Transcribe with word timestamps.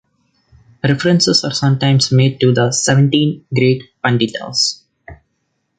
References 0.83 1.43
are 1.43 1.53
sometimes 1.53 2.11
made 2.11 2.39
to 2.39 2.51
the 2.55 2.71
Seventeen 2.71 3.45
Great 3.53 3.83
Panditas. 4.03 4.81